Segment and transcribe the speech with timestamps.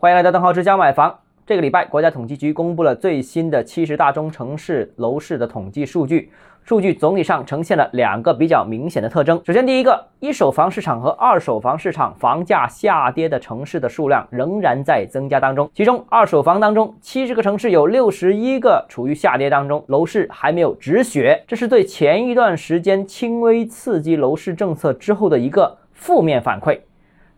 [0.00, 1.12] 欢迎来到邓浩之家买房。
[1.44, 6.30] 这个礼拜，国家统计局公布了最新的七十大中城市楼市的统计数据。
[6.62, 9.42] 数据总体上呈现了两个比较明显的特征。
[9.44, 15.68] 首先，第一个，一手房市场和二手房市场房价下跌的城市的数量仍然在增加当中。
[15.74, 21.42] 其中，二手房当中，七十个城市有六十一个处于下跌当中，楼市还没有止血。
[21.48, 26.78] 这是对前一段时间轻微刺激楼市政策之后的一个负面反馈。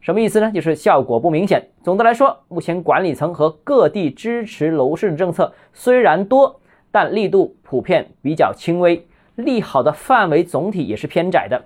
[0.01, 0.51] 什么意思呢？
[0.51, 1.69] 就是效果不明显。
[1.83, 9.07] 总的来说，目前管理层和各地支持楼市的政策虽然多，但力度普遍比较轻微。
[9.37, 11.65] 利好的范围总体也是偏窄的，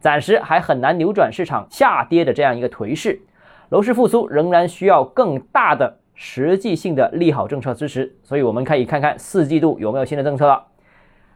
[0.00, 3.20] 暂时还很难扭转市场下跌的这样一个颓势。
[3.68, 10.66] 楼市复苏仍然需要更大的实际性的利好政策支持，所以我们可以看看四季度有没有新的政策了。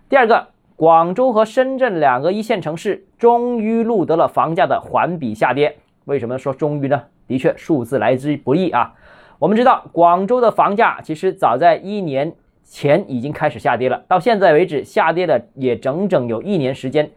[0.08, 5.76] 第二个，广州和深圳两个一线城市终于录得了房价的环比下跌。
[6.04, 7.02] 为什么说终于呢？
[7.26, 8.92] 的确，数字来之不易啊。
[9.38, 12.34] 我们知道，广州的房价其实早在一年。
[12.62, 17.10] 前已经开始下跌了，到现在为止下跌了也整整有一年时间，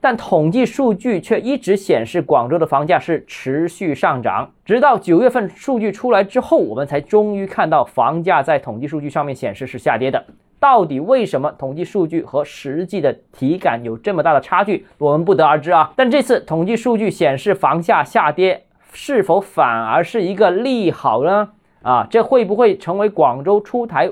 [0.00, 10.24] 但统计数据却一直显示广州的房价是持续上涨，直到九月份数据出来之后，我们才终于看到房价在统计数据上面显示是下跌的。
[10.62, 15.92] 到底为什么统计数据和实际的体感有这么大的差距，我们不得而知啊。
[15.96, 21.48] 但这次统计数据显示房价下跌，是否反而是一个利好呢？
[21.82, 24.08] 啊，这会不会成为广州出台？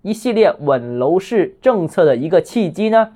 [0.00, 3.12] 一系列稳楼市政策的一个契机呢？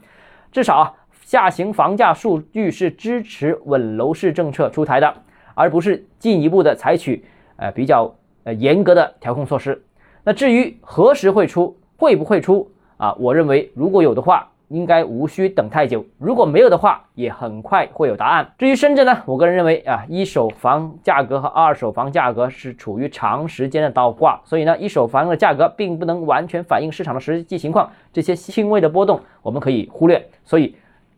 [0.53, 5.15] 至少啊，下行房价数据是支持稳楼市政策出台的，
[5.55, 7.25] 而不是进一步的采取
[7.57, 9.83] 呃比较呃严格的调控措施。
[10.25, 13.15] 那至于何时会出，会不会出啊？
[13.19, 14.49] 我认为如果有的话。
[14.69, 18.53] 应该无需等太久，如果没有的话，也很快会有答案。
[18.59, 30.75] 至于深圳呢，我个人认为啊，一手房价格和二手房价格是处于长时间的倒挂，所以呢，一手房的价格并不能完全反映市场的实际情况，这些轻微的波动我们可以忽略，所以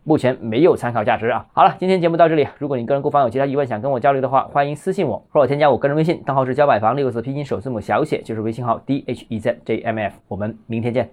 [0.09, 1.45] 目前没有参考价值啊。
[1.53, 11.07] 好了，今天节目到这里，如果你个人购房有其他疑问想跟我交流的话，欢迎私信我或者添加我个人微信，账号是交买房六个字拼音首字母小写，就是微信号 d h e z j m f，我们明天见。